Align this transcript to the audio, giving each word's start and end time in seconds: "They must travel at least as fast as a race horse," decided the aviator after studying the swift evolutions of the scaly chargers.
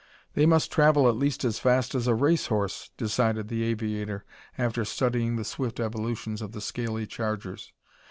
"They 0.33 0.47
must 0.47 0.71
travel 0.71 1.07
at 1.07 1.15
least 1.15 1.45
as 1.45 1.59
fast 1.59 1.93
as 1.93 2.07
a 2.07 2.15
race 2.15 2.47
horse," 2.47 2.89
decided 2.97 3.49
the 3.49 3.61
aviator 3.61 4.25
after 4.57 4.83
studying 4.83 5.35
the 5.35 5.45
swift 5.45 5.79
evolutions 5.79 6.41
of 6.41 6.53
the 6.53 6.59
scaly 6.61 7.05
chargers. 7.05 7.71